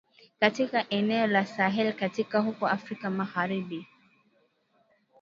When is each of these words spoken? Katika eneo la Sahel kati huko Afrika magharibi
Katika 0.39 0.85
eneo 0.89 1.27
la 1.27 1.45
Sahel 1.45 1.93
kati 1.95 2.23
huko 2.23 2.67
Afrika 2.67 3.09
magharibi 3.09 3.87